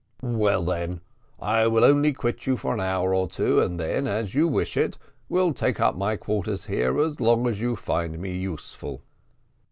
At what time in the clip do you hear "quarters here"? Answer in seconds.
6.15-6.99